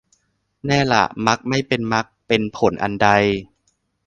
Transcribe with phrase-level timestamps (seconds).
[0.65, 3.09] แน่ล่ะมักไม่เป็นมรรคเป็นผลอันใด